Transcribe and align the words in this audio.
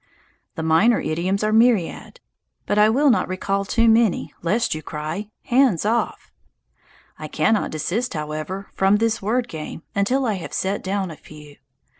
The 0.55 0.63
minor 0.63 0.99
idioms 0.99 1.43
are 1.43 1.53
myriad; 1.53 2.21
but 2.65 2.79
I 2.79 2.89
will 2.89 3.11
not 3.11 3.27
recall 3.27 3.65
too 3.65 3.87
many, 3.87 4.33
lest 4.41 4.73
you 4.73 4.81
cry, 4.81 5.29
"Hands 5.43 5.85
off!" 5.85 6.31
I 7.19 7.27
cannot 7.27 7.69
desist, 7.69 8.15
however, 8.15 8.71
from 8.73 8.95
this 8.95 9.21
word 9.21 9.47
game 9.47 9.83
until 9.93 10.25
I 10.25 10.33
have 10.41 10.53
set 10.53 10.81
down 10.83 11.11
a 11.11 11.15
few. 11.15 11.57